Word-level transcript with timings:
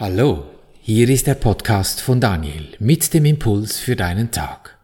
Hallo, 0.00 0.46
hier 0.80 1.10
ist 1.10 1.26
der 1.26 1.34
Podcast 1.34 2.00
von 2.00 2.22
Daniel 2.22 2.68
mit 2.78 3.12
dem 3.12 3.26
Impuls 3.26 3.78
für 3.78 3.96
deinen 3.96 4.30
Tag. 4.30 4.78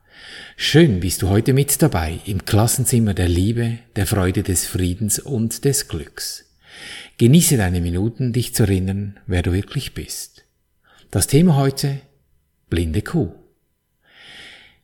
Schön 0.58 1.00
bist 1.00 1.22
du 1.22 1.30
heute 1.30 1.54
mit 1.54 1.80
dabei 1.80 2.18
im 2.26 2.44
Klassenzimmer 2.44 3.14
der 3.14 3.26
Liebe, 3.26 3.78
der 3.96 4.06
Freude 4.06 4.42
des 4.42 4.66
Friedens 4.66 5.18
und 5.18 5.64
des 5.64 5.88
Glücks. 5.88 6.44
Genieße 7.16 7.56
deine 7.56 7.80
Minuten, 7.80 8.34
dich 8.34 8.54
zu 8.54 8.64
erinnern, 8.64 9.18
wer 9.26 9.40
du 9.40 9.54
wirklich 9.54 9.94
bist. 9.94 10.44
Das 11.10 11.26
Thema 11.26 11.56
heute 11.56 11.98
blinde 12.68 13.00
Kuh. 13.00 13.32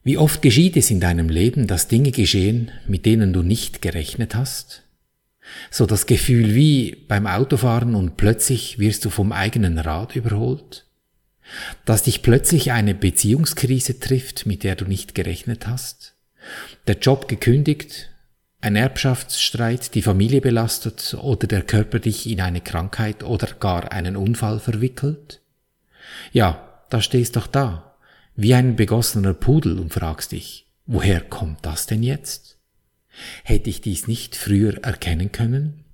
Wie 0.02 0.16
oft 0.16 0.40
geschieht 0.40 0.78
es 0.78 0.90
in 0.90 1.00
deinem 1.00 1.28
Leben, 1.28 1.66
dass 1.66 1.88
Dinge 1.88 2.10
geschehen, 2.10 2.70
mit 2.86 3.04
denen 3.04 3.34
du 3.34 3.42
nicht 3.42 3.82
gerechnet 3.82 4.34
hast? 4.34 4.81
So 5.70 5.86
das 5.86 6.06
Gefühl 6.06 6.54
wie 6.54 7.04
beim 7.08 7.27
Autofahren 7.27 7.95
und 7.95 8.16
plötzlich 8.16 8.79
wirst 8.79 9.04
du 9.04 9.11
vom 9.11 9.32
eigenen 9.32 9.79
Rad 9.79 10.16
überholt? 10.16 10.86
Dass 11.85 12.04
dich 12.04 12.22
plötzlich 12.22 12.72
eine 12.72 12.94
Beziehungskrise 12.94 14.00
trifft, 14.00 14.46
mit 14.46 14.63
der 14.64 14.76
du 14.76 14.85
nicht 14.85 15.14
gerechnet 15.14 15.66
hast? 15.66 16.14
Der 16.86 16.99
Job 16.99 17.29
gekündigt, 17.29 18.11
ein 18.61 18.76
Erbschaftsstreit 18.76 19.94
die 19.94 20.02
Familie 20.02 20.40
belastet 20.40 21.16
oder 21.21 21.46
der 21.46 21.63
Körper 21.63 21.99
dich 21.99 22.29
in 22.29 22.40
eine 22.40 22.61
Krankheit 22.61 23.24
oder 23.24 23.49
gar 23.58 23.90
einen 23.90 24.16
Unfall 24.16 24.61
verwickelt? 24.61 25.40
Ja, 26.32 26.85
da 26.88 27.00
stehst 27.00 27.36
doch 27.36 27.49
da, 27.49 27.96
wie 28.36 28.54
ein 28.54 28.77
begossener 28.77 29.35
Pudel 29.35 29.79
und 29.79 29.93
fragst 29.93 30.32
dich, 30.32 30.68
woher 30.86 31.21
kommt 31.21 31.66
das 31.66 31.86
denn 31.86 32.02
jetzt? 32.02 32.58
Hätte 33.44 33.70
ich 33.70 33.80
dies 33.80 34.08
nicht 34.08 34.36
früher 34.36 34.83
erkennen 34.84 35.33
können? 35.33 35.84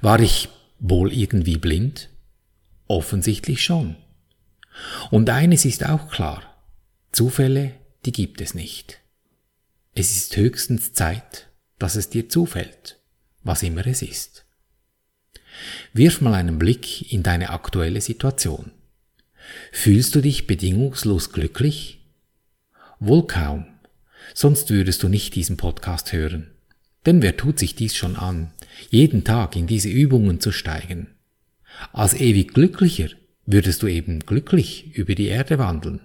War 0.00 0.20
ich 0.20 0.48
wohl 0.78 1.12
irgendwie 1.12 1.58
blind? 1.58 2.08
Offensichtlich 2.86 3.62
schon. 3.62 3.96
Und 5.10 5.30
eines 5.30 5.64
ist 5.64 5.86
auch 5.86 6.10
klar. 6.10 6.42
Zufälle, 7.12 7.74
die 8.04 8.12
gibt 8.12 8.40
es 8.40 8.54
nicht. 8.54 9.00
Es 9.94 10.16
ist 10.16 10.36
höchstens 10.36 10.92
Zeit, 10.92 11.48
dass 11.78 11.96
es 11.96 12.08
dir 12.08 12.28
zufällt, 12.28 12.98
was 13.42 13.62
immer 13.62 13.86
es 13.86 14.02
ist. 14.02 14.44
Wirf 15.92 16.20
mal 16.20 16.34
einen 16.34 16.58
Blick 16.58 17.12
in 17.12 17.22
deine 17.22 17.50
aktuelle 17.50 18.00
Situation. 18.00 18.70
Fühlst 19.72 20.14
du 20.14 20.20
dich 20.20 20.46
bedingungslos 20.46 21.32
glücklich? 21.32 22.00
Wohl 23.00 23.26
kaum 23.26 23.66
sonst 24.34 24.70
würdest 24.70 25.02
du 25.02 25.08
nicht 25.08 25.34
diesen 25.34 25.56
Podcast 25.56 26.12
hören. 26.12 26.50
Denn 27.06 27.22
wer 27.22 27.36
tut 27.36 27.58
sich 27.58 27.74
dies 27.74 27.96
schon 27.96 28.16
an, 28.16 28.52
jeden 28.90 29.24
Tag 29.24 29.56
in 29.56 29.66
diese 29.66 29.88
Übungen 29.88 30.40
zu 30.40 30.52
steigen? 30.52 31.08
Als 31.92 32.14
ewig 32.14 32.52
Glücklicher 32.52 33.08
würdest 33.46 33.82
du 33.82 33.86
eben 33.86 34.20
glücklich 34.20 34.94
über 34.94 35.14
die 35.14 35.28
Erde 35.28 35.58
wandeln. 35.58 36.00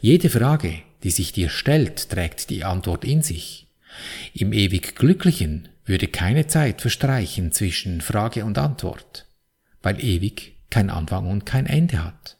Jede 0.00 0.30
Frage, 0.30 0.82
die 1.02 1.10
sich 1.10 1.32
dir 1.32 1.48
stellt, 1.48 2.10
trägt 2.10 2.50
die 2.50 2.64
Antwort 2.64 3.04
in 3.04 3.22
sich. 3.22 3.68
Im 4.34 4.52
ewig 4.52 4.94
Glücklichen 4.96 5.68
würde 5.84 6.08
keine 6.08 6.46
Zeit 6.46 6.80
verstreichen 6.80 7.52
zwischen 7.52 8.00
Frage 8.00 8.44
und 8.44 8.58
Antwort, 8.58 9.26
weil 9.82 10.02
ewig 10.02 10.56
kein 10.70 10.90
Anfang 10.90 11.26
und 11.30 11.46
kein 11.46 11.66
Ende 11.66 12.04
hat, 12.04 12.38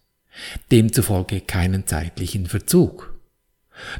demzufolge 0.70 1.40
keinen 1.40 1.86
zeitlichen 1.86 2.46
Verzug. 2.46 3.15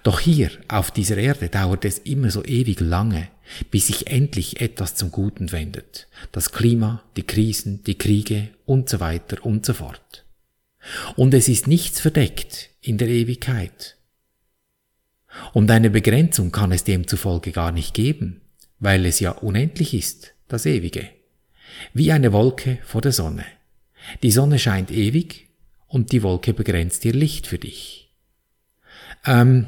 Doch 0.03 0.21
hier 0.21 0.51
auf 0.69 0.91
dieser 0.91 1.19
Erde 1.19 1.49
dauert 1.49 1.85
es 1.85 1.99
immer 1.99 2.31
so 2.31 2.45
ewig 2.45 2.81
lange, 2.81 3.29
bis 3.71 3.89
sich 3.89 4.07
endlich 4.09 4.61
etwas 4.61 4.95
zum 4.95 5.11
Guten 5.11 5.53
wendet. 5.53 6.09
Das 6.33 6.53
Klima, 6.53 7.03
die 7.17 7.23
Krisen, 7.25 7.85
die 7.85 7.99
Kriege 7.99 8.49
und 8.65 8.89
so 8.89 9.01
weiter 9.01 9.45
und 9.45 9.67
so 9.67 9.75
fort. 9.75 10.25
Und 11.17 11.35
es 11.35 11.49
ist 11.49 11.67
nichts 11.67 12.01
verdeckt 12.01 12.71
in 12.81 12.99
der 12.99 13.09
Ewigkeit. 13.09 13.97
Und 15.53 15.71
eine 15.71 15.91
Begrenzung 15.91 16.53
kann 16.53 16.73
es 16.73 16.85
demzufolge 16.85 17.53
gar 17.53 17.73
nicht 17.73 17.95
geben, 17.95 18.41
weil 18.79 19.05
es 19.05 19.21
ja 19.21 19.33
unendlich 19.33 19.93
ist, 19.95 20.33
das 20.49 20.67
Ewige. 20.67 21.09
Wie 21.93 22.13
eine 22.13 22.33
Wolke 22.33 22.79
vor 22.85 23.01
der 23.01 23.13
Sonne. 23.13 23.45
Die 24.23 24.31
Sonne 24.31 24.59
scheint 24.59 24.91
ewig 24.91 25.49
und 25.89 26.13
die 26.13 26.23
Wolke 26.23 26.55
begrenzt 26.55 27.05
ihr 27.05 27.13
Licht 27.13 27.47
für 27.47 27.59
dich. 27.59 28.06
Ähm, 29.27 29.67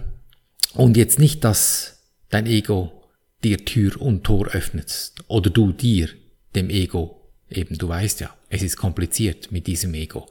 und 0.74 0.96
jetzt 0.96 1.18
nicht, 1.18 1.44
dass 1.44 2.02
dein 2.30 2.46
Ego 2.46 2.92
dir 3.44 3.64
Tür 3.64 4.00
und 4.00 4.24
Tor 4.24 4.48
öffnet 4.48 5.12
oder 5.26 5.50
du 5.50 5.72
dir, 5.72 6.08
dem 6.54 6.70
Ego, 6.70 7.30
eben 7.50 7.78
du 7.78 7.88
weißt 7.88 8.20
ja, 8.20 8.34
es 8.50 8.62
ist 8.62 8.76
kompliziert 8.76 9.52
mit 9.52 9.66
diesem 9.66 9.94
Ego, 9.94 10.28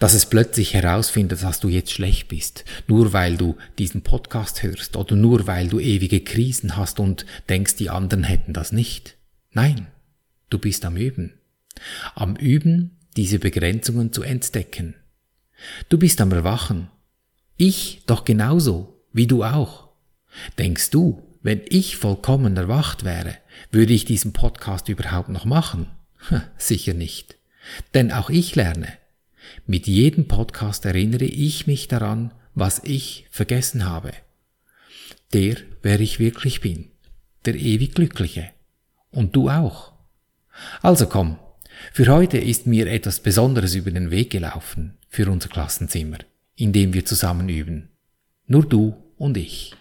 dass 0.00 0.14
es 0.14 0.26
plötzlich 0.26 0.74
herausfindet, 0.74 1.42
dass 1.42 1.60
du 1.60 1.68
jetzt 1.68 1.92
schlecht 1.92 2.28
bist, 2.28 2.64
nur 2.88 3.12
weil 3.12 3.36
du 3.36 3.56
diesen 3.78 4.02
Podcast 4.02 4.62
hörst 4.62 4.96
oder 4.96 5.16
nur 5.16 5.46
weil 5.46 5.68
du 5.68 5.78
ewige 5.78 6.20
Krisen 6.20 6.76
hast 6.76 6.98
und 6.98 7.24
denkst, 7.48 7.76
die 7.76 7.90
anderen 7.90 8.24
hätten 8.24 8.52
das 8.52 8.72
nicht. 8.72 9.16
Nein, 9.52 9.86
du 10.50 10.58
bist 10.58 10.84
am 10.84 10.96
Üben. 10.96 11.34
Am 12.14 12.36
Üben, 12.36 12.98
diese 13.16 13.38
Begrenzungen 13.38 14.12
zu 14.12 14.22
entdecken. 14.22 14.94
Du 15.88 15.98
bist 15.98 16.20
am 16.20 16.32
Erwachen 16.32 16.88
ich 17.62 18.02
doch 18.06 18.24
genauso, 18.24 19.00
wie 19.12 19.28
du 19.28 19.44
auch. 19.44 19.88
Denkst 20.58 20.90
du, 20.90 21.22
wenn 21.42 21.60
ich 21.68 21.96
vollkommen 21.96 22.56
erwacht 22.56 23.04
wäre, 23.04 23.36
würde 23.70 23.92
ich 23.92 24.04
diesen 24.04 24.32
Podcast 24.32 24.88
überhaupt 24.88 25.28
noch 25.28 25.44
machen? 25.44 25.86
Sicher 26.58 26.94
nicht. 26.94 27.36
Denn 27.94 28.10
auch 28.10 28.30
ich 28.30 28.56
lerne. 28.56 28.88
Mit 29.64 29.86
jedem 29.86 30.26
Podcast 30.26 30.84
erinnere 30.84 31.24
ich 31.24 31.68
mich 31.68 31.86
daran, 31.86 32.32
was 32.54 32.80
ich 32.82 33.26
vergessen 33.30 33.84
habe. 33.84 34.12
Der, 35.32 35.56
wer 35.82 36.00
ich 36.00 36.18
wirklich 36.18 36.60
bin. 36.60 36.90
Der 37.44 37.54
ewig 37.54 37.94
Glückliche. 37.94 38.50
Und 39.12 39.36
du 39.36 39.50
auch. 39.50 39.92
Also 40.80 41.06
komm, 41.06 41.38
für 41.92 42.08
heute 42.08 42.38
ist 42.38 42.66
mir 42.66 42.88
etwas 42.88 43.20
Besonderes 43.20 43.76
über 43.76 43.92
den 43.92 44.10
Weg 44.10 44.30
gelaufen 44.30 44.98
für 45.08 45.30
unser 45.30 45.48
Klassenzimmer 45.48 46.18
in 46.62 46.72
dem 46.72 46.94
wir 46.94 47.04
zusammen 47.04 47.48
üben. 47.48 47.88
Nur 48.46 48.64
du 48.64 48.94
und 49.16 49.36
ich. 49.36 49.74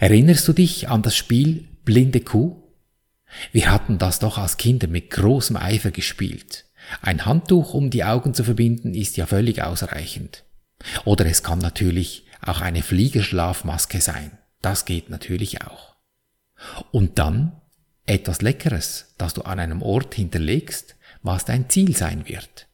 Erinnerst 0.00 0.48
du 0.48 0.54
dich 0.54 0.88
an 0.88 1.02
das 1.02 1.14
Spiel 1.14 1.68
Blinde 1.84 2.22
Kuh? 2.22 2.56
Wir 3.52 3.70
hatten 3.70 3.98
das 3.98 4.18
doch 4.18 4.38
als 4.38 4.56
Kinder 4.56 4.88
mit 4.88 5.10
großem 5.10 5.58
Eifer 5.58 5.90
gespielt. 5.90 6.64
Ein 7.02 7.26
Handtuch 7.26 7.74
um 7.74 7.90
die 7.90 8.02
Augen 8.02 8.32
zu 8.32 8.44
verbinden 8.44 8.94
ist 8.94 9.18
ja 9.18 9.26
völlig 9.26 9.62
ausreichend. 9.62 10.44
Oder 11.04 11.26
es 11.26 11.42
kann 11.42 11.58
natürlich 11.58 12.24
auch 12.40 12.62
eine 12.62 12.82
Fliegerschlafmaske 12.82 14.00
sein. 14.00 14.38
Das 14.62 14.86
geht 14.86 15.10
natürlich 15.10 15.60
auch. 15.60 15.96
Und 16.92 17.18
dann 17.18 17.60
etwas 18.06 18.40
Leckeres, 18.40 19.14
das 19.18 19.34
du 19.34 19.42
an 19.42 19.60
einem 19.60 19.82
Ort 19.82 20.14
hinterlegst, 20.14 20.96
was 21.22 21.44
dein 21.44 21.68
Ziel 21.68 21.94
sein 21.94 22.26
wird. 22.26 22.68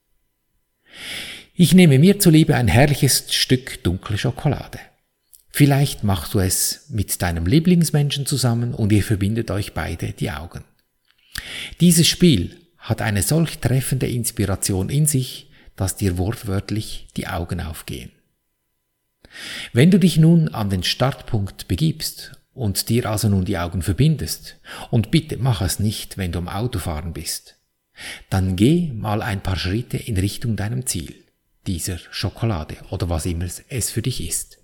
Ich 1.59 1.73
nehme 1.73 1.99
mir 1.99 2.19
zuliebe 2.19 2.55
ein 2.55 2.69
herrliches 2.69 3.33
Stück 3.33 3.83
dunkle 3.83 4.19
Schokolade. 4.19 4.79
Vielleicht 5.49 6.05
machst 6.05 6.35
du 6.35 6.39
es 6.39 6.85
mit 6.91 7.23
deinem 7.23 7.47
Lieblingsmenschen 7.47 8.27
zusammen 8.27 8.75
und 8.75 8.93
ihr 8.93 9.03
verbindet 9.03 9.51
euch 9.51 9.73
beide 9.73 10.13
die 10.13 10.31
Augen. 10.31 10.65
Dieses 11.81 12.07
Spiel 12.07 12.59
hat 12.77 13.01
eine 13.01 13.23
solch 13.23 13.57
treffende 13.57 14.07
Inspiration 14.07 14.91
in 14.91 15.07
sich, 15.07 15.49
dass 15.77 15.97
dir 15.97 16.19
wortwörtlich 16.19 17.09
die 17.17 17.27
Augen 17.27 17.63
aufgehen. 17.63 18.13
Wenn 19.73 19.91
du 19.91 19.99
dich 19.99 20.19
nun 20.19 20.49
an 20.49 20.69
den 20.69 20.83
Startpunkt 20.83 21.69
begibst 21.69 22.33
und 22.53 22.91
dir 22.91 23.07
also 23.07 23.31
nun 23.31 23.47
die 23.47 23.57
Augen 23.57 23.81
verbindest, 23.81 24.57
und 24.91 25.11
bitte 25.11 25.39
mach 25.39 25.63
es 25.63 25.79
nicht, 25.79 26.19
wenn 26.19 26.33
du 26.33 26.39
am 26.39 26.49
Autofahren 26.49 27.15
bist, 27.15 27.57
dann 28.29 28.57
geh 28.57 28.93
mal 28.93 29.23
ein 29.23 29.43
paar 29.43 29.57
Schritte 29.57 29.97
in 29.97 30.19
Richtung 30.19 30.57
deinem 30.57 30.85
Ziel 30.85 31.15
dieser 31.67 31.99
Schokolade 32.11 32.77
oder 32.91 33.09
was 33.09 33.27
immer 33.27 33.47
es 33.69 33.91
für 33.91 34.03
dich 34.03 34.27
ist. 34.27 34.59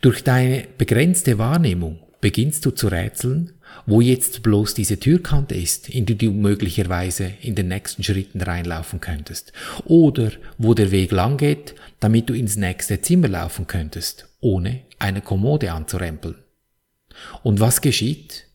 Durch 0.00 0.22
deine 0.22 0.66
begrenzte 0.78 1.38
Wahrnehmung 1.38 2.00
beginnst 2.20 2.64
du 2.66 2.70
zu 2.70 2.88
rätseln, 2.88 3.52
wo 3.84 4.00
jetzt 4.00 4.42
bloß 4.42 4.74
diese 4.74 4.98
Türkante 4.98 5.54
ist, 5.54 5.88
in 5.88 6.06
die 6.06 6.16
du 6.16 6.32
möglicherweise 6.32 7.32
in 7.40 7.54
den 7.54 7.68
nächsten 7.68 8.02
Schritten 8.02 8.40
reinlaufen 8.40 9.00
könntest, 9.00 9.52
oder 9.84 10.32
wo 10.58 10.74
der 10.74 10.90
Weg 10.90 11.12
lang 11.12 11.36
geht, 11.36 11.74
damit 12.00 12.28
du 12.28 12.34
ins 12.34 12.56
nächste 12.56 13.00
Zimmer 13.00 13.28
laufen 13.28 13.66
könntest, 13.66 14.28
ohne 14.40 14.82
eine 14.98 15.20
Kommode 15.20 15.72
anzurempeln. 15.72 16.36
Und 17.42 17.60
was 17.60 17.80
geschieht? 17.80 18.46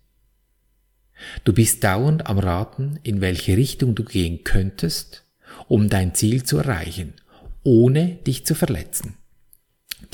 Du 1.44 1.54
bist 1.54 1.84
dauernd 1.84 2.28
am 2.28 2.40
Raten, 2.40 3.00
in 3.04 3.22
welche 3.22 3.56
Richtung 3.56 3.96
du 3.96 4.04
gehen 4.04 4.44
könntest, 4.44 5.24
um 5.68 5.90
dein 5.90 6.16
Ziel 6.16 6.44
zu 6.44 6.58
erreichen, 6.58 7.14
ohne 7.64 8.16
dich 8.28 8.46
zu 8.46 8.56
verletzen. 8.56 9.18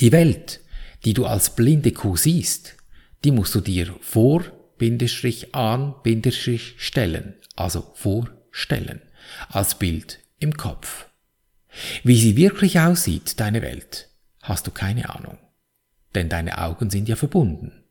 Die 0.00 0.12
Welt, 0.12 0.60
die 1.04 1.14
du 1.14 1.26
als 1.26 1.54
blinde 1.54 1.92
Kuh 1.92 2.16
siehst, 2.16 2.76
die 3.24 3.30
musst 3.30 3.54
du 3.54 3.60
dir 3.60 3.94
vor, 4.00 4.44
Bindestrich 4.76 5.54
an, 5.54 5.94
Bindestrich 6.02 6.74
stellen, 6.78 7.34
also 7.56 7.92
vorstellen, 7.94 9.02
als 9.48 9.76
Bild 9.76 10.20
im 10.38 10.56
Kopf. 10.56 11.06
Wie 12.04 12.18
sie 12.18 12.36
wirklich 12.36 12.78
aussieht, 12.78 13.40
deine 13.40 13.62
Welt, 13.62 14.08
hast 14.42 14.66
du 14.66 14.70
keine 14.70 15.14
Ahnung. 15.14 15.38
Denn 16.14 16.28
deine 16.28 16.58
Augen 16.58 16.90
sind 16.90 17.08
ja 17.08 17.16
verbunden. 17.16 17.84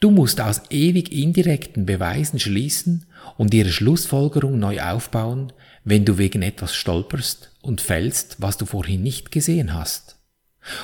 Du 0.00 0.10
musst 0.10 0.40
aus 0.40 0.62
ewig 0.70 1.12
indirekten 1.12 1.84
Beweisen 1.84 2.40
schließen 2.40 3.06
und 3.36 3.52
ihre 3.52 3.70
Schlussfolgerung 3.70 4.58
neu 4.58 4.80
aufbauen, 4.80 5.52
wenn 5.84 6.04
du 6.04 6.18
wegen 6.18 6.42
etwas 6.42 6.74
stolperst 6.74 7.49
und 7.62 7.80
fällst, 7.80 8.36
was 8.38 8.56
du 8.56 8.66
vorhin 8.66 9.02
nicht 9.02 9.32
gesehen 9.32 9.74
hast. 9.74 10.16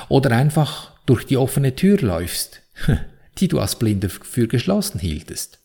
Oder 0.09 0.31
einfach 0.31 0.91
durch 1.05 1.25
die 1.25 1.37
offene 1.37 1.75
Tür 1.75 1.99
läufst, 1.99 2.61
die 3.37 3.47
du 3.47 3.59
als 3.59 3.77
Blinder 3.77 4.09
für 4.09 4.47
geschlossen 4.47 4.99
hieltest. 4.99 5.59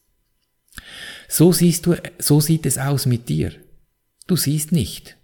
So 1.29 1.53
siehst 1.53 1.87
du, 1.87 1.97
so 2.19 2.41
sieht 2.41 2.67
es 2.67 2.79
aus 2.79 3.07
mit 3.07 3.29
dir. 3.29 3.53
Du 4.27 4.37
siehst 4.37 4.73
nicht. 4.73 5.17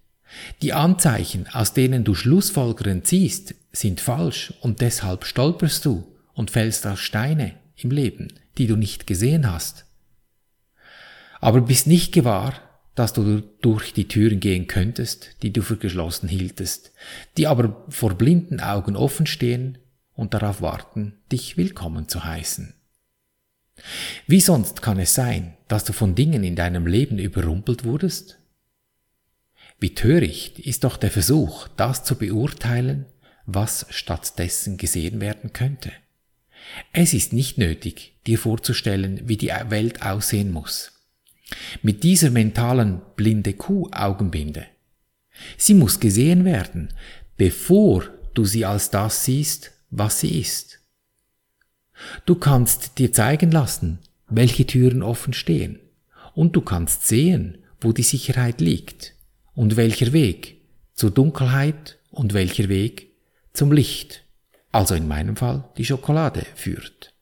Die 0.62 0.73
Anzeichen, 0.73 1.46
aus 1.52 1.73
denen 1.73 2.05
du 2.05 2.14
Schlussfolgerungen 2.14 3.05
ziehst, 3.05 3.55
sind 3.73 4.00
falsch 4.00 4.52
und 4.61 4.81
deshalb 4.81 5.25
stolperst 5.25 5.85
du 5.85 6.06
und 6.35 6.50
fällst 6.50 6.87
auf 6.87 7.00
Steine 7.00 7.55
im 7.76 7.90
Leben, 7.90 8.29
die 8.58 8.67
du 8.67 8.76
nicht 8.76 9.06
gesehen 9.06 9.50
hast. 9.50 9.87
Aber 11.40 11.61
bist 11.61 11.87
nicht 11.87 12.12
gewahr, 12.12 12.55
dass 12.99 13.12
du 13.12 13.43
durch 13.61 13.93
die 13.93 14.09
Türen 14.09 14.41
gehen 14.41 14.67
könntest, 14.67 15.37
die 15.43 15.53
du 15.53 15.62
für 15.62 15.77
geschlossen 15.77 16.29
hieltest, 16.29 16.93
die 17.37 17.47
aber 17.47 17.87
vor 17.89 18.15
blinden 18.15 18.59
Augen 18.59 18.97
offen 18.97 19.27
stehen 19.27 19.79
und 20.15 20.35
darauf 20.35 20.61
warten, 20.62 21.15
dich 21.31 21.56
willkommen 21.56 22.09
zu 22.09 22.25
heißen. 22.25 22.75
Wie 24.27 24.41
sonst 24.41 24.83
kann 24.83 24.99
es 24.99 25.15
sein, 25.15 25.56
dass 25.69 25.85
du 25.85 25.93
von 25.93 26.17
Dingen 26.17 26.43
in 26.43 26.56
deinem 26.56 26.89
Leben 26.89 27.21
überrumpelt 27.21 27.85
wurdest? 27.85 28.41
Wie 29.79 29.95
töricht 29.95 30.59
ist 30.59 30.83
doch 30.83 30.97
der 30.97 31.12
Versuch, 31.12 31.69
das 31.77 32.03
zu 32.03 32.17
beurteilen, 32.17 33.06
was 33.47 33.87
stattdessen 33.91 34.77
gesehen 34.77 35.21
werden 35.21 35.53
könnte. 35.53 35.93
Es 36.93 37.15
ist 37.15 37.33
nicht 37.33 37.59
nötig, 37.59 38.17
dir 38.27 38.41
vorzustellen, 38.41 39.29
wie 39.29 39.37
die 39.37 39.53
Welt 39.69 40.03
aussehen 40.03 40.50
muss. 40.50 40.98
Mit 41.83 42.03
dieser 42.03 42.31
mentalen 42.31 43.00
blinde 43.17 43.55
Kuh-Augenbinde. 43.55 44.67
Sie 45.56 45.75
muss 45.75 46.00
gesehen 46.00 46.45
werden, 46.45 46.89
bevor 47.37 48.05
du 48.35 48.45
sie 48.45 48.65
als 48.65 48.91
das 48.91 49.25
siehst, 49.25 49.73
was 49.91 50.21
sie 50.21 50.39
ist. 50.41 50.81
Du 52.27 52.35
kannst 52.35 52.99
dir 52.99 53.12
zeigen 53.12 53.50
lassen, 53.50 53.99
welche 54.29 54.67
Türen 54.67 55.03
offen 55.03 55.33
stehen, 55.33 55.81
und 56.35 56.55
du 56.55 56.61
kannst 56.61 57.09
sehen, 57.09 57.59
wo 57.81 57.93
die 57.93 58.03
Sicherheit 58.03 58.61
liegt 58.61 59.15
und 59.55 59.77
welcher 59.77 60.12
Weg 60.12 60.61
zur 60.95 61.11
Dunkelheit 61.11 61.99
und 62.11 62.35
welcher 62.35 62.69
Weg 62.69 63.12
zum 63.53 63.73
Licht, 63.73 64.25
also 64.71 64.95
in 64.95 65.09
meinem 65.09 65.37
Fall 65.37 65.69
die 65.77 65.85
Schokolade, 65.85 66.45
führt. 66.55 67.15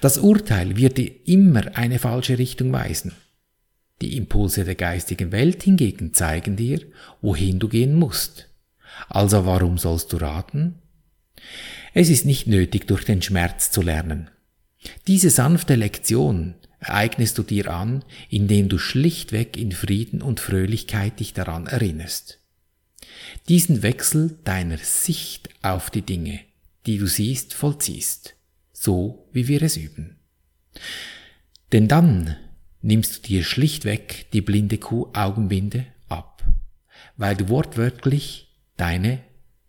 Das 0.00 0.18
Urteil 0.18 0.76
wird 0.76 0.98
dir 0.98 1.10
immer 1.26 1.76
eine 1.76 1.98
falsche 1.98 2.38
Richtung 2.38 2.72
weisen. 2.72 3.12
Die 4.00 4.16
Impulse 4.16 4.64
der 4.64 4.74
geistigen 4.74 5.32
Welt 5.32 5.62
hingegen 5.62 6.12
zeigen 6.12 6.56
dir, 6.56 6.80
wohin 7.22 7.58
du 7.58 7.68
gehen 7.68 7.94
musst. 7.94 8.48
Also 9.08 9.46
warum 9.46 9.78
sollst 9.78 10.12
du 10.12 10.16
raten? 10.18 10.76
Es 11.92 12.08
ist 12.08 12.26
nicht 12.26 12.46
nötig, 12.46 12.86
durch 12.86 13.04
den 13.04 13.22
Schmerz 13.22 13.70
zu 13.70 13.82
lernen. 13.82 14.30
Diese 15.06 15.30
sanfte 15.30 15.74
Lektion 15.74 16.54
eignest 16.80 17.38
du 17.38 17.42
dir 17.42 17.72
an, 17.72 18.04
indem 18.28 18.68
du 18.68 18.78
schlichtweg 18.78 19.56
in 19.56 19.72
Frieden 19.72 20.22
und 20.22 20.40
Fröhlichkeit 20.40 21.20
dich 21.20 21.32
daran 21.32 21.66
erinnerst. 21.66 22.40
Diesen 23.48 23.82
Wechsel 23.82 24.38
deiner 24.44 24.78
Sicht 24.78 25.50
auf 25.62 25.90
die 25.90 26.02
Dinge, 26.02 26.40
die 26.86 26.98
du 26.98 27.06
siehst, 27.06 27.54
vollziehst, 27.54 28.34
so 28.72 29.28
wie 29.32 29.48
wir 29.48 29.62
es 29.62 29.76
üben. 29.76 30.16
Denn 31.72 31.88
dann 31.88 32.36
nimmst 32.84 33.16
du 33.16 33.28
dir 33.28 33.44
schlichtweg 33.44 34.26
die 34.32 34.42
blinde 34.42 34.76
Kuh 34.76 35.08
Augenbinde 35.14 35.86
ab, 36.08 36.44
weil 37.16 37.34
du 37.34 37.48
wortwörtlich 37.48 38.54
deine 38.76 39.20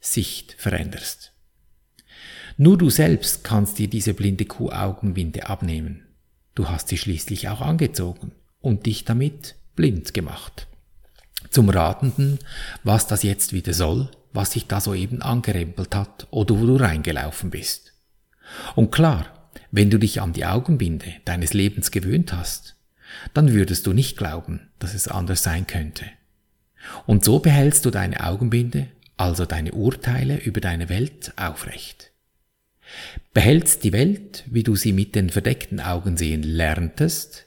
Sicht 0.01 0.53
veränderst. 0.57 1.31
Nur 2.57 2.77
du 2.77 2.89
selbst 2.89 3.43
kannst 3.43 3.79
dir 3.79 3.87
diese 3.87 4.13
blinde 4.13 4.45
Kuh 4.45 4.69
Augenbinde 4.69 5.47
abnehmen. 5.47 6.05
Du 6.55 6.69
hast 6.69 6.89
sie 6.89 6.97
schließlich 6.97 7.47
auch 7.47 7.61
angezogen 7.61 8.33
und 8.59 8.85
dich 8.85 9.05
damit 9.05 9.55
blind 9.75 10.13
gemacht. 10.13 10.67
Zum 11.49 11.69
Ratenden, 11.69 12.39
was 12.83 13.07
das 13.07 13.23
jetzt 13.23 13.53
wieder 13.53 13.73
soll, 13.73 14.09
was 14.33 14.51
sich 14.51 14.67
da 14.67 14.81
soeben 14.81 15.21
angerempelt 15.21 15.95
hat 15.95 16.27
oder 16.31 16.59
wo 16.59 16.65
du 16.65 16.75
reingelaufen 16.75 17.49
bist. 17.49 17.93
Und 18.75 18.91
klar, 18.91 19.49
wenn 19.71 19.89
du 19.89 19.99
dich 19.99 20.21
an 20.21 20.33
die 20.33 20.45
Augenbinde 20.45 21.13
deines 21.23 21.53
Lebens 21.53 21.91
gewöhnt 21.91 22.33
hast, 22.33 22.74
dann 23.33 23.53
würdest 23.53 23.87
du 23.87 23.93
nicht 23.93 24.17
glauben, 24.17 24.69
dass 24.79 24.93
es 24.93 25.07
anders 25.07 25.43
sein 25.43 25.67
könnte. 25.67 26.05
Und 27.05 27.23
so 27.25 27.39
behältst 27.39 27.85
du 27.85 27.91
deine 27.91 28.23
Augenbinde, 28.23 28.87
also 29.17 29.45
deine 29.45 29.71
Urteile 29.71 30.37
über 30.37 30.61
deine 30.61 30.89
Welt 30.89 31.33
aufrecht 31.35 32.11
behältst 33.33 33.83
die 33.83 33.93
Welt, 33.93 34.43
wie 34.47 34.63
du 34.63 34.75
sie 34.75 34.93
mit 34.93 35.15
den 35.15 35.29
verdeckten 35.29 35.79
Augen 35.79 36.17
sehen 36.17 36.43
lerntest, 36.43 37.45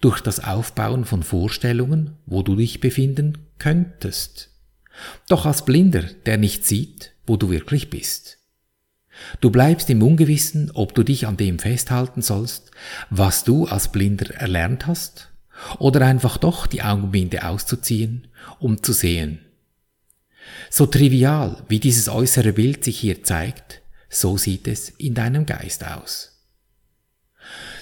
durch 0.00 0.20
das 0.20 0.42
Aufbauen 0.42 1.04
von 1.04 1.22
Vorstellungen, 1.22 2.16
wo 2.26 2.42
du 2.42 2.56
dich 2.56 2.80
befinden 2.80 3.38
könntest. 3.58 4.50
Doch 5.28 5.46
als 5.46 5.64
Blinder, 5.64 6.04
der 6.26 6.38
nicht 6.38 6.64
sieht, 6.64 7.12
wo 7.26 7.36
du 7.36 7.50
wirklich 7.50 7.90
bist. 7.90 8.38
Du 9.40 9.50
bleibst 9.50 9.88
im 9.90 10.02
Ungewissen, 10.02 10.70
ob 10.74 10.94
du 10.94 11.02
dich 11.02 11.26
an 11.26 11.36
dem 11.36 11.58
festhalten 11.58 12.22
sollst, 12.22 12.70
was 13.10 13.44
du 13.44 13.66
als 13.66 13.88
Blinder 13.92 14.34
erlernt 14.34 14.86
hast, 14.86 15.30
oder 15.78 16.04
einfach 16.04 16.36
doch 16.36 16.66
die 16.66 16.82
Augenbinde 16.82 17.46
auszuziehen, 17.46 18.28
um 18.58 18.82
zu 18.82 18.92
sehen. 18.92 19.40
So 20.70 20.86
trivial, 20.86 21.62
wie 21.68 21.80
dieses 21.80 22.08
äußere 22.08 22.52
Bild 22.52 22.84
sich 22.84 22.98
hier 22.98 23.22
zeigt, 23.22 23.82
so 24.08 24.36
sieht 24.36 24.68
es 24.68 24.90
in 24.90 25.14
deinem 25.14 25.46
Geist 25.46 25.86
aus. 25.86 26.42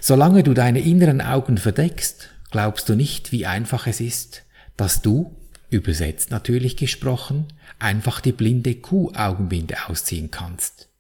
Solange 0.01 0.43
du 0.43 0.55
deine 0.55 0.81
inneren 0.81 1.21
Augen 1.21 1.59
verdeckst, 1.59 2.29
glaubst 2.51 2.89
du 2.89 2.95
nicht, 2.95 3.33
wie 3.33 3.47
einfach 3.47 3.87
es 3.87 4.01
ist, 4.01 4.43
dass 4.77 5.03
du, 5.03 5.37
übersetzt 5.71 6.31
natürlich 6.31 6.77
gesprochen, 6.77 7.47
einfach 7.79 8.21
die 8.21 8.33
blinde 8.33 8.75
Kuh-Augenbinde 8.75 9.89
ausziehen 9.89 10.31
kannst. 10.31 10.92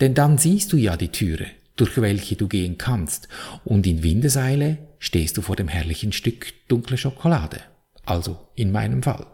Denn 0.00 0.14
dann 0.14 0.38
siehst 0.38 0.72
du 0.72 0.76
ja 0.76 0.96
die 0.96 1.08
Türe, 1.08 1.46
durch 1.76 2.00
welche 2.00 2.36
du 2.36 2.48
gehen 2.48 2.78
kannst, 2.78 3.28
und 3.64 3.86
in 3.86 4.02
Windeseile 4.02 4.78
stehst 4.98 5.36
du 5.36 5.42
vor 5.42 5.56
dem 5.56 5.68
herrlichen 5.68 6.12
Stück 6.12 6.52
dunkle 6.68 6.96
Schokolade. 6.96 7.60
Also 8.04 8.48
in 8.54 8.72
meinem 8.72 9.02
Fall. 9.02 9.26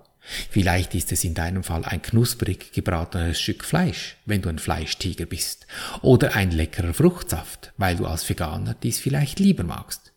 Vielleicht 0.51 0.95
ist 0.95 1.11
es 1.11 1.25
in 1.25 1.35
deinem 1.35 1.65
Fall 1.65 1.85
ein 1.85 2.03
knusprig 2.03 2.73
gebratenes 2.73 3.41
Stück 3.41 3.65
Fleisch, 3.65 4.17
wenn 4.27 4.43
du 4.43 4.51
ein 4.51 4.59
Fleischtiger 4.59 5.25
bist, 5.25 5.67
oder 6.03 6.35
ein 6.35 6.51
leckerer 6.51 6.93
Fruchtsaft, 6.93 7.73
weil 7.79 7.97
du 7.97 8.07
als 8.07 8.29
Veganer 8.29 8.75
dies 8.75 8.99
vielleicht 8.99 9.41
lieber 9.41 9.65
magst. 9.65 10.13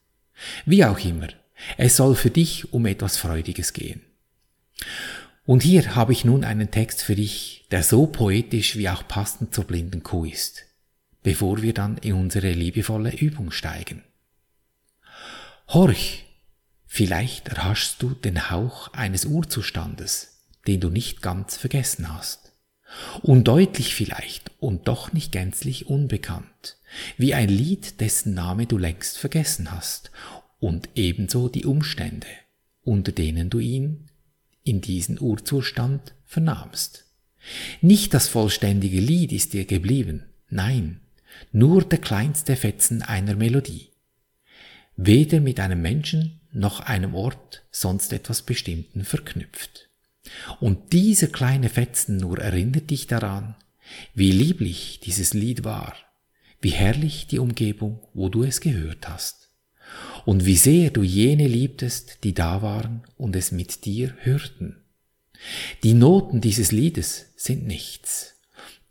Wie 0.66 0.84
auch 0.84 1.00
immer, 1.00 1.28
es 1.78 1.96
soll 1.96 2.16
für 2.16 2.30
dich 2.30 2.74
um 2.74 2.86
etwas 2.86 3.18
Freudiges 3.18 3.74
gehen. 3.74 4.02
Und 5.52 5.64
hier 5.64 5.96
habe 5.96 6.14
ich 6.14 6.24
nun 6.24 6.46
einen 6.46 6.72
Text 6.72 7.02
für 7.02 7.16
dich, 7.16 7.66
der 7.72 7.84
so 7.84 8.08
poetisch 8.08 8.78
wie 8.78 8.88
auch 8.88 9.06
passend 9.06 9.54
zur 9.54 9.66
blinden 9.66 10.02
Kuh 10.02 10.24
ist, 10.24 10.64
bevor 11.24 11.62
wir 11.62 11.74
dann 11.74 11.98
in 11.98 12.14
unsere 12.14 12.54
liebevolle 12.54 13.14
Übung 13.14 13.52
steigen. 13.52 14.02
Horch, 15.68 16.24
Vielleicht 16.86 17.50
erhaschst 17.50 18.02
du 18.02 18.12
den 18.12 18.50
Hauch 18.50 18.94
eines 18.94 19.26
Urzustandes, 19.26 20.46
den 20.68 20.80
du 20.80 20.90
nicht 20.90 21.22
ganz 21.22 21.58
vergessen 21.58 22.14
hast. 22.14 22.54
Undeutlich 23.22 23.94
vielleicht 23.94 24.52
und 24.62 24.88
doch 24.88 25.12
nicht 25.12 25.34
gänzlich 25.34 25.88
unbekannt, 25.88 26.78
wie 27.18 27.34
ein 27.34 27.50
Lied, 27.50 28.00
dessen 28.00 28.34
Name 28.34 28.68
du 28.68 28.78
längst 28.78 29.18
vergessen 29.18 29.70
hast, 29.70 30.12
und 30.60 30.88
ebenso 30.96 31.50
die 31.50 31.66
Umstände, 31.66 32.28
unter 32.84 33.12
denen 33.12 33.50
du 33.50 33.60
ihn 33.60 34.11
in 34.64 34.82
diesen 34.82 35.20
Urzustand 35.20 36.14
vernahmst. 36.26 37.06
Nicht 37.82 38.14
das 38.14 38.28
vollständige 38.28 39.00
Lied 39.00 39.32
ist 39.32 39.54
dir 39.54 39.66
geblieben, 39.66 40.26
nein, 40.50 41.02
nur 41.52 41.84
der 41.84 42.00
kleinste 42.00 42.56
Fetzen 42.56 43.02
einer 43.02 43.36
Melodie. 43.36 43.90
Weder 44.96 45.40
mit 45.40 45.60
einem 45.60 45.82
Menschen 45.82 46.42
noch 46.52 46.82
einem 46.82 47.16
Ort 47.16 47.64
sonst 47.72 48.14
etwas 48.14 48.42
Bestimmten 48.44 49.04
verknüpft. 49.04 49.90
Und 50.60 50.94
dieser 50.94 51.28
kleine 51.28 51.70
Fetzen 51.70 52.18
nur 52.18 52.40
erinnert 52.40 52.90
dich 52.90 53.08
daran, 53.08 53.56
wie 54.14 54.32
lieblich 54.32 55.00
dieses 55.00 55.34
Lied 55.34 55.64
war, 55.64 55.96
wie 56.62 56.70
herrlich 56.70 57.28
die 57.28 57.40
Umgebung, 57.40 58.00
wo 58.14 58.30
du 58.30 58.44
es 58.44 58.62
gehört 58.62 59.10
hast, 59.10 59.41
und 60.26 60.46
wie 60.46 60.58
sehr 60.58 60.90
du 60.92 61.04
jene 61.04 61.48
liebtest, 61.48 62.24
die 62.24 62.34
da 62.34 62.62
waren 62.62 63.04
und 63.18 63.36
es 63.36 63.52
mit 63.52 63.86
dir 63.86 64.16
hörten. 64.20 64.78
Die 65.84 65.94
Noten 65.94 66.42
dieses 66.42 66.72
Liedes 66.72 67.28
sind 67.36 67.66
nichts. 67.66 68.36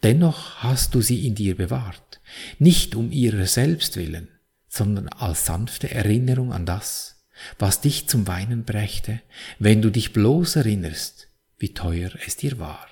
Dennoch 0.02 0.62
hast 0.62 0.94
du 0.94 1.02
sie 1.02 1.26
in 1.26 1.34
dir 1.34 1.56
bewahrt, 1.56 2.20
nicht 2.58 2.94
um 2.94 3.12
ihrer 3.12 3.46
selbst 3.46 3.96
willen, 3.96 4.28
sondern 4.68 5.08
als 5.08 5.46
sanfte 5.46 5.90
Erinnerung 5.90 6.52
an 6.52 6.64
das, 6.64 7.26
was 7.58 7.80
dich 7.80 8.08
zum 8.08 8.26
Weinen 8.26 8.64
brächte, 8.64 9.20
wenn 9.58 9.82
du 9.82 9.90
dich 9.90 10.12
bloß 10.12 10.56
erinnerst, 10.56 11.28
wie 11.58 11.74
teuer 11.74 12.10
es 12.26 12.36
dir 12.36 12.58
war. 12.58 12.86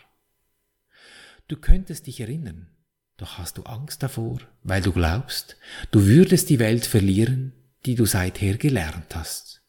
Du 1.49 1.57
könntest 1.57 2.07
dich 2.07 2.21
erinnern, 2.21 2.69
doch 3.17 3.39
hast 3.39 3.57
du 3.57 3.63
Angst 3.63 4.03
davor, 4.03 4.41
weil 4.63 4.83
du 4.83 4.93
glaubst, 4.93 5.57
du 5.91 6.05
würdest 6.05 6.51
die 6.51 6.59
Welt 6.59 6.85
verlieren, 6.85 7.53
die 7.87 7.95
du 7.95 8.07
seither 8.07 8.57
gelernt 8.57 9.15
hast. 9.15 9.63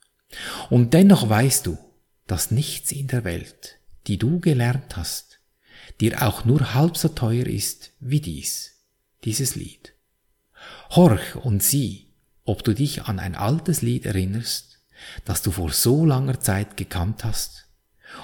Und 0.70 0.94
dennoch 0.94 1.30
weißt 1.30 1.66
du, 1.66 1.78
dass 2.28 2.51
nichts 2.51 2.92
in 2.92 3.08
der 3.08 3.24
Welt, 3.24 3.78
die 4.08 4.18
du 4.18 4.39
gelernt 4.39 4.96
hast, 4.98 5.39
dir 6.00 6.22
auch 6.22 6.46
nur 6.46 6.74
halb 6.74 6.98
so 6.98 7.10
teuer 7.10 7.48
ist 7.48 7.92
wie 8.00 8.22
dies, 8.22 8.84
dieses 9.24 9.56
Lied. 9.56 9.94
Horch 10.92 11.36
und 11.36 11.63
sieh, 11.63 12.08
ob 12.46 12.63
du 12.63 12.74
dich 12.74 13.04
an 13.04 13.20
ein 13.20 13.36
altes 13.36 13.82
Lied 13.82 14.06
erinnerst, 14.06 14.80
das 15.25 15.42
du 15.42 15.51
vor 15.51 15.72
so 15.72 16.06
langer 16.06 16.39
Zeit 16.39 16.78
gekannt 16.78 17.24
hast 17.24 17.68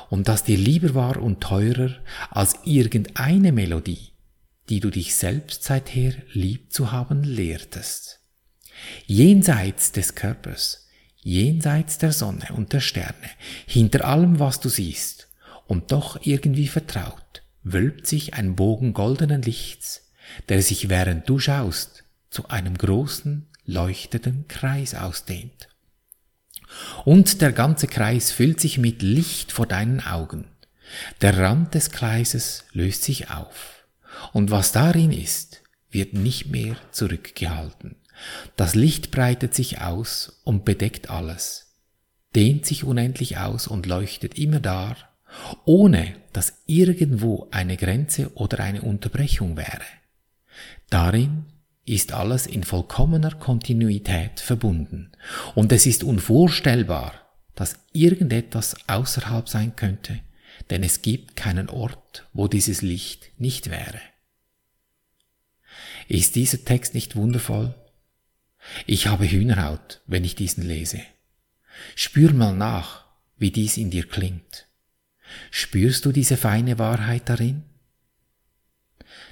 und 0.10 0.28
das 0.28 0.44
dir 0.44 0.58
lieber 0.58 0.96
war 0.96 1.22
und 1.22 1.42
teurer 1.42 1.96
als 2.30 2.56
irgendeine 2.64 3.52
Melodie, 3.52 4.12
die 4.70 4.80
du 4.80 4.90
dich 4.90 5.16
selbst 5.16 5.64
seither 5.64 6.14
lieb 6.34 6.74
zu 6.74 6.92
haben 6.92 7.24
lehrtest. 7.24 8.20
Jenseits 9.06 9.92
des 9.92 10.16
Körpers, 10.16 10.88
jenseits 11.22 11.98
der 11.98 12.12
Sonne 12.12 12.50
und 12.54 12.74
der 12.74 12.82
Sterne, 12.82 13.30
hinter 13.66 14.06
allem, 14.06 14.40
was 14.40 14.60
du 14.60 14.70
siehst, 14.70 15.30
und 15.68 15.92
doch 15.92 16.20
irgendwie 16.22 16.68
vertraut, 16.68 17.44
wölbt 17.64 18.06
sich 18.06 18.36
ein 18.36 18.56
Bogen 18.56 18.94
goldenen 18.94 19.42
Lichts, 19.42 20.12
der 20.50 20.62
sich 20.62 20.90
während 20.90 21.28
du 21.28 21.40
schaust, 21.40 22.04
zu 22.30 22.50
einem 22.50 22.78
großen, 22.78 23.48
leuchtenden 23.66 24.48
Kreis 24.48 24.94
ausdehnt. 24.94 25.70
Und 27.06 27.42
der 27.42 27.52
ganze 27.52 27.88
Kreis 27.88 28.32
füllt 28.32 28.60
sich 28.60 28.78
mit 28.78 29.02
Licht 29.02 29.52
vor 29.52 29.66
deinen 29.66 30.02
Augen. 30.02 30.46
Der 31.22 31.38
Rand 31.38 31.74
des 31.74 31.92
Kreises 31.92 32.66
löst 32.72 33.04
sich 33.04 33.32
auf. 33.32 33.86
Und 34.34 34.52
was 34.52 34.72
darin 34.72 35.12
ist, 35.12 35.64
wird 35.90 36.14
nicht 36.14 36.48
mehr 36.48 36.76
zurückgehalten. 36.92 37.96
Das 38.56 38.76
Licht 38.76 39.12
breitet 39.12 39.54
sich 39.54 39.82
aus 39.82 40.42
und 40.44 40.66
bedeckt 40.66 41.10
alles, 41.10 41.76
dehnt 42.36 42.66
sich 42.66 42.84
unendlich 42.84 43.38
aus 43.38 43.68
und 43.68 43.86
leuchtet 43.86 44.38
immer 44.38 44.60
dar, 44.60 44.96
ohne 45.66 46.16
dass 46.34 46.62
irgendwo 46.66 47.48
eine 47.52 47.78
Grenze 47.78 48.34
oder 48.36 48.60
eine 48.60 48.82
Unterbrechung 48.82 49.58
wäre. 49.58 49.84
Darin 50.90 51.46
ist 51.86 52.14
alles 52.14 52.48
in 52.48 52.64
vollkommener 52.64 53.32
Kontinuität 53.32 54.40
verbunden 54.40 55.12
und 55.54 55.72
es 55.72 55.86
ist 55.86 56.04
unvorstellbar, 56.04 57.14
dass 57.54 57.78
irgendetwas 57.94 58.76
außerhalb 58.88 59.48
sein 59.48 59.76
könnte, 59.76 60.20
denn 60.70 60.84
es 60.84 61.02
gibt 61.02 61.36
keinen 61.36 61.70
Ort, 61.70 62.28
wo 62.34 62.48
dieses 62.48 62.82
Licht 62.82 63.32
nicht 63.38 63.70
wäre. 63.70 64.00
Ist 66.08 66.36
dieser 66.36 66.64
Text 66.64 66.94
nicht 66.94 67.16
wundervoll? 67.16 67.74
Ich 68.86 69.08
habe 69.08 69.30
Hühnerhaut, 69.30 70.02
wenn 70.08 70.24
ich 70.24 70.36
diesen 70.36 70.64
lese. 70.64 71.02
Spür 71.96 72.34
mal 72.34 72.56
nach, 72.56 73.06
wie 73.38 73.52
dies 73.52 73.78
in 73.78 73.92
dir 73.92 74.08
klingt. 74.08 74.68
Spürst 75.52 76.06
du 76.06 76.12
diese 76.12 76.38
feine 76.38 76.80
Wahrheit 76.80 77.30
darin? 77.30 77.64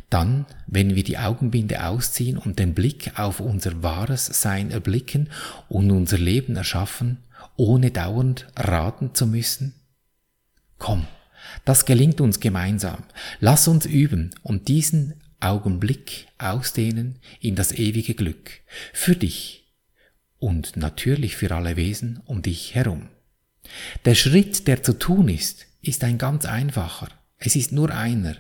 Dann, 0.09 0.45
wenn 0.67 0.95
wir 0.95 1.03
die 1.03 1.17
Augenbinde 1.17 1.85
ausziehen 1.85 2.37
und 2.37 2.59
den 2.59 2.73
Blick 2.73 3.17
auf 3.17 3.39
unser 3.39 3.81
wahres 3.81 4.25
Sein 4.25 4.71
erblicken 4.71 5.29
und 5.69 5.89
unser 5.91 6.17
Leben 6.17 6.55
erschaffen, 6.55 7.23
ohne 7.55 7.91
dauernd 7.91 8.47
raten 8.55 9.15
zu 9.15 9.25
müssen? 9.25 9.73
Komm, 10.77 11.07
das 11.65 11.85
gelingt 11.85 12.21
uns 12.21 12.39
gemeinsam. 12.39 13.03
Lass 13.39 13.67
uns 13.67 13.85
üben 13.85 14.31
und 14.43 14.67
diesen 14.67 15.22
Augenblick 15.43 16.27
ausdehnen 16.37 17.19
in 17.39 17.55
das 17.55 17.71
ewige 17.71 18.13
Glück. 18.13 18.51
Für 18.93 19.15
dich 19.15 19.73
und 20.39 20.75
natürlich 20.77 21.35
für 21.35 21.53
alle 21.53 21.75
Wesen 21.75 22.21
um 22.25 22.41
dich 22.41 22.75
herum. 22.75 23.09
Der 24.05 24.15
Schritt, 24.15 24.67
der 24.67 24.83
zu 24.83 24.97
tun 24.97 25.29
ist, 25.29 25.67
ist 25.81 26.03
ein 26.03 26.17
ganz 26.17 26.45
einfacher. 26.45 27.09
Es 27.37 27.55
ist 27.55 27.71
nur 27.71 27.91
einer. 27.91 28.37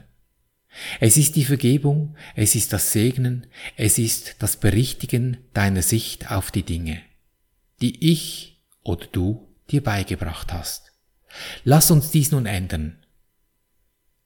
Es 0.99 1.17
ist 1.17 1.35
die 1.35 1.45
Vergebung, 1.45 2.15
es 2.35 2.55
ist 2.55 2.73
das 2.73 2.91
Segnen, 2.91 3.47
es 3.75 3.97
ist 3.97 4.37
das 4.39 4.57
Berichtigen 4.57 5.37
deiner 5.53 5.83
Sicht 5.83 6.31
auf 6.31 6.51
die 6.51 6.63
Dinge, 6.63 7.01
die 7.81 8.11
ich 8.11 8.61
oder 8.81 9.05
du 9.11 9.55
dir 9.69 9.83
beigebracht 9.83 10.51
hast. 10.51 10.91
Lass 11.63 11.91
uns 11.91 12.11
dies 12.11 12.31
nun 12.31 12.45
ändern. 12.45 12.97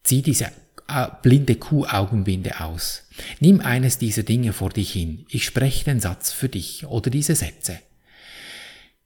Zieh 0.04 0.22
diese 0.22 0.52
blinde 1.22 1.56
Kuh-Augenbinde 1.56 2.62
aus. 2.62 3.04
Nimm 3.40 3.60
eines 3.60 3.98
dieser 3.98 4.24
Dinge 4.24 4.54
vor 4.54 4.70
dich 4.70 4.92
hin. 4.92 5.26
Ich 5.30 5.46
spreche 5.46 5.86
den 5.86 6.00
Satz 6.00 6.32
für 6.32 6.50
dich 6.50 6.86
oder 6.86 7.10
diese 7.10 7.36
Sätze. 7.36 7.80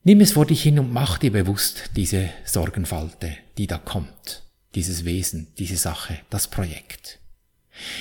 Nimm 0.04 0.22
es 0.22 0.34
vor 0.34 0.46
dich 0.46 0.64
hin 0.64 0.80
und 0.80 0.92
mach 0.92 1.18
dir 1.18 1.32
bewusst 1.32 1.92
diese 1.96 2.30
Sorgenfalte, 2.46 3.36
die 3.58 3.68
da 3.68 3.78
kommt, 3.78 4.44
dieses 4.74 5.06
Wesen, 5.06 5.48
diese 5.58 5.78
Sache, 5.78 6.20
das 6.30 6.48
Projekt. 6.48 7.20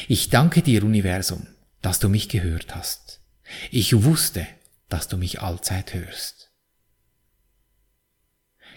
Ich 0.09 0.31
danke 0.31 0.63
dir, 0.63 0.83
Universum, 0.83 1.47
dass 1.83 1.99
du 1.99 2.09
mich 2.09 2.29
gehört 2.29 2.75
hast. 2.75 3.21
Ich 3.71 4.03
wusste, 4.03 4.47
dass 4.89 5.09
du 5.09 5.17
mich 5.17 5.41
allzeit 5.41 5.95
hörst. 5.95 6.51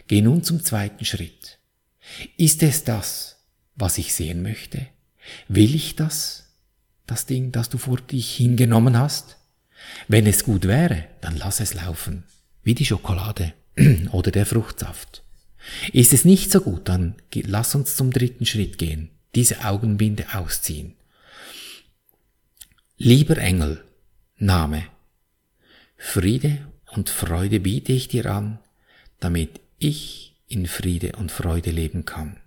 Geh 0.07 0.21
nun 0.21 0.43
zum 0.43 0.63
zweiten 0.63 1.05
Schritt. 1.05 1.59
Ist 2.37 2.61
es 2.61 2.83
das, 2.83 3.37
was 3.75 3.97
ich 3.97 4.13
sehen 4.13 4.41
möchte? 4.41 4.87
Will 5.47 5.75
ich 5.75 5.95
das? 5.95 6.55
Das 7.05 7.25
Ding, 7.25 7.51
das 7.51 7.69
du 7.69 7.77
vor 7.77 7.97
dich 7.97 8.35
hingenommen 8.35 8.97
hast? 8.97 9.37
Wenn 10.07 10.25
es 10.25 10.43
gut 10.43 10.67
wäre, 10.67 11.05
dann 11.21 11.37
lass 11.37 11.59
es 11.59 11.73
laufen. 11.73 12.23
Wie 12.63 12.75
die 12.75 12.85
Schokolade 12.85 13.53
oder 14.11 14.31
der 14.31 14.45
Fruchtsaft. 14.45 15.23
Ist 15.91 16.13
es 16.13 16.25
nicht 16.25 16.51
so 16.51 16.61
gut, 16.61 16.89
dann 16.89 17.15
lass 17.33 17.75
uns 17.75 17.95
zum 17.95 18.11
dritten 18.11 18.45
Schritt 18.45 18.77
gehen. 18.77 19.09
Diese 19.35 19.65
Augenbinde 19.65 20.25
ausziehen. 20.33 20.95
Lieber 22.97 23.37
Engel, 23.37 23.83
Name. 24.37 24.83
Friede 25.97 26.67
und 26.91 27.09
Freude 27.09 27.59
biete 27.59 27.91
ich 27.91 28.07
dir 28.07 28.27
an, 28.27 28.59
damit 29.19 29.61
ich 29.79 30.35
in 30.47 30.67
Friede 30.67 31.13
und 31.13 31.31
Freude 31.31 31.71
leben 31.71 32.05
kann. 32.05 32.37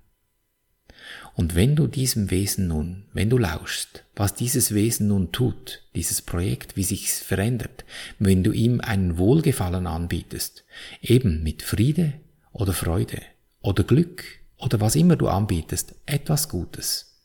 Und 1.36 1.54
wenn 1.54 1.76
du 1.76 1.86
diesem 1.86 2.30
Wesen 2.30 2.66
nun, 2.66 3.04
wenn 3.12 3.28
du 3.28 3.36
lauschst, 3.36 4.04
was 4.14 4.34
dieses 4.34 4.72
Wesen 4.72 5.08
nun 5.08 5.32
tut, 5.32 5.82
dieses 5.94 6.22
Projekt, 6.22 6.76
wie 6.76 6.82
sich's 6.82 7.18
verändert, 7.18 7.84
wenn 8.18 8.42
du 8.42 8.52
ihm 8.52 8.80
einen 8.80 9.18
Wohlgefallen 9.18 9.86
anbietest, 9.86 10.64
eben 11.02 11.42
mit 11.42 11.62
Friede 11.62 12.14
oder 12.52 12.72
Freude 12.72 13.20
oder 13.60 13.84
Glück 13.84 14.24
oder 14.56 14.80
was 14.80 14.96
immer 14.96 15.16
du 15.16 15.28
anbietest, 15.28 15.94
etwas 16.06 16.48
Gutes, 16.48 17.20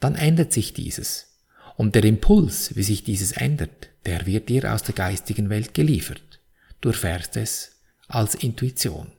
dann 0.00 0.16
ändert 0.16 0.52
sich 0.52 0.74
dieses. 0.74 1.38
Und 1.78 1.94
der 1.94 2.04
Impuls, 2.04 2.76
wie 2.76 2.82
sich 2.82 3.04
dieses 3.04 3.32
ändert, 3.32 3.88
der 4.04 4.26
wird 4.26 4.50
dir 4.50 4.70
aus 4.70 4.82
der 4.82 4.94
geistigen 4.94 5.48
Welt 5.48 5.72
geliefert. 5.72 6.40
Du 6.82 6.90
erfährst 6.90 7.38
es 7.38 7.80
als 8.06 8.34
Intuition. 8.34 9.12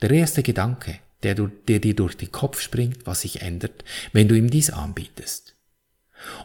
Der 0.00 0.12
erste 0.12 0.42
Gedanke, 0.42 1.00
der, 1.22 1.34
der 1.34 1.78
dir 1.80 1.94
durch 1.94 2.16
den 2.16 2.32
Kopf 2.32 2.60
springt, 2.60 3.06
was 3.06 3.22
sich 3.22 3.42
ändert, 3.42 3.84
wenn 4.12 4.28
du 4.28 4.36
ihm 4.36 4.50
dies 4.50 4.70
anbietest. 4.70 5.56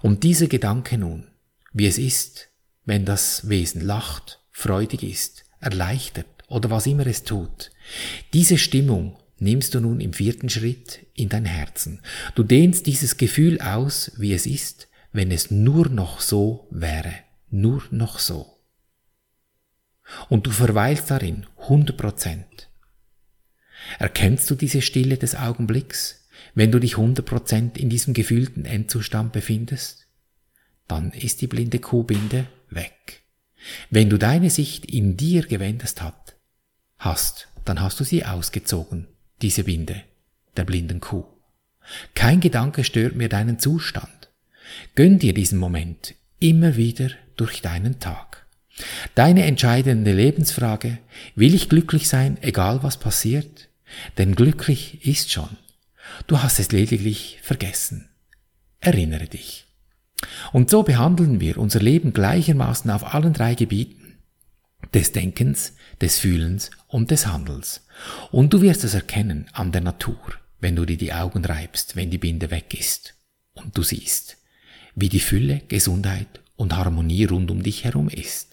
Und 0.01 0.23
dieser 0.23 0.47
Gedanke 0.47 0.97
nun, 0.97 1.27
wie 1.73 1.87
es 1.87 1.97
ist, 1.97 2.49
wenn 2.85 3.05
das 3.05 3.49
Wesen 3.49 3.81
lacht, 3.81 4.41
freudig 4.51 5.03
ist, 5.03 5.45
erleichtert 5.59 6.27
oder 6.47 6.69
was 6.69 6.85
immer 6.85 7.07
es 7.07 7.23
tut, 7.23 7.71
diese 8.33 8.57
Stimmung 8.57 9.17
nimmst 9.39 9.73
du 9.73 9.79
nun 9.79 9.99
im 9.99 10.13
vierten 10.13 10.49
Schritt 10.49 11.05
in 11.13 11.29
dein 11.29 11.45
Herzen. 11.45 12.01
Du 12.35 12.43
dehnst 12.43 12.85
dieses 12.85 13.17
Gefühl 13.17 13.59
aus, 13.61 14.11
wie 14.17 14.33
es 14.33 14.45
ist, 14.45 14.87
wenn 15.11 15.31
es 15.31 15.51
nur 15.51 15.89
noch 15.89 16.21
so 16.21 16.67
wäre, 16.71 17.13
nur 17.49 17.83
noch 17.91 18.19
so. 18.19 18.59
Und 20.29 20.47
du 20.47 20.51
verweilst 20.51 21.11
darin 21.11 21.45
100 21.57 21.97
Prozent. 21.97 22.69
Erkennst 23.99 24.49
du 24.49 24.55
diese 24.55 24.81
Stille 24.81 25.17
des 25.17 25.35
Augenblicks, 25.35 26.27
wenn 26.55 26.71
du 26.71 26.79
dich 26.79 26.95
100% 26.95 27.77
in 27.77 27.89
diesem 27.89 28.13
gefühlten 28.13 28.65
Endzustand 28.65 29.31
befindest? 29.31 30.07
Dann 30.87 31.11
ist 31.11 31.41
die 31.41 31.47
blinde 31.47 31.79
Kuhbinde 31.79 32.47
weg. 32.69 33.23
Wenn 33.89 34.09
du 34.09 34.17
deine 34.17 34.49
Sicht 34.49 34.85
in 34.85 35.15
dir 35.15 35.43
gewendet 35.43 36.01
hat, 36.01 36.35
hast, 36.97 37.47
dann 37.65 37.81
hast 37.81 37.99
du 37.99 38.03
sie 38.03 38.25
ausgezogen, 38.25 39.07
diese 39.41 39.63
Binde. 39.63 40.03
der 40.55 40.65
blinden 40.65 40.99
Kuh. 40.99 41.25
Kein 42.13 42.39
Gedanke 42.39 42.83
stört 42.83 43.15
mir 43.15 43.29
deinen 43.29 43.59
Zustand. 43.59 44.29
Gönn 44.95 45.19
dir 45.19 45.33
diesen 45.33 45.57
Moment 45.57 46.15
immer 46.39 46.75
wieder 46.75 47.09
durch 47.37 47.61
deinen 47.61 47.99
Tag. 47.99 48.45
Deine 49.15 49.45
entscheidende 49.45 50.13
Lebensfrage, 50.13 50.99
will 51.35 51.53
ich 51.53 51.69
glücklich 51.69 52.07
sein, 52.07 52.37
egal 52.41 52.83
was 52.83 52.97
passiert? 52.97 53.69
Denn 54.17 54.35
glücklich 54.35 55.05
ist 55.05 55.31
schon. 55.31 55.57
Du 56.27 56.41
hast 56.41 56.59
es 56.59 56.71
lediglich 56.71 57.39
vergessen. 57.41 58.09
Erinnere 58.79 59.27
dich. 59.27 59.65
Und 60.51 60.69
so 60.69 60.83
behandeln 60.83 61.39
wir 61.39 61.57
unser 61.57 61.79
Leben 61.79 62.13
gleichermaßen 62.13 62.89
auf 62.91 63.13
allen 63.13 63.33
drei 63.33 63.55
Gebieten 63.55 64.03
des 64.93 65.11
Denkens, 65.11 65.73
des 66.01 66.19
Fühlens 66.19 66.71
und 66.87 67.11
des 67.11 67.27
Handelns. 67.27 67.85
Und 68.31 68.53
du 68.53 68.61
wirst 68.61 68.83
es 68.83 68.93
erkennen 68.93 69.47
an 69.53 69.71
der 69.71 69.81
Natur, 69.81 70.19
wenn 70.59 70.75
du 70.75 70.85
dir 70.85 70.97
die 70.97 71.13
Augen 71.13 71.45
reibst, 71.45 71.95
wenn 71.95 72.11
die 72.11 72.17
Binde 72.17 72.51
weg 72.51 72.73
ist. 72.77 73.15
Und 73.53 73.77
du 73.77 73.83
siehst, 73.83 74.37
wie 74.95 75.09
die 75.09 75.19
Fülle, 75.19 75.61
Gesundheit 75.67 76.41
und 76.55 76.75
Harmonie 76.75 77.25
rund 77.25 77.49
um 77.51 77.63
dich 77.63 77.83
herum 77.83 78.09
ist. 78.09 78.52